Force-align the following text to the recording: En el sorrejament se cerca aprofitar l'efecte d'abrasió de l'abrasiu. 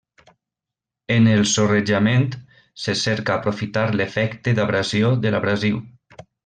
En 1.15 1.27
el 1.33 1.43
sorrejament 1.51 2.25
se 2.87 2.97
cerca 3.05 3.37
aprofitar 3.37 3.87
l'efecte 4.01 4.59
d'abrasió 4.61 5.17
de 5.27 5.37
l'abrasiu. 5.37 5.83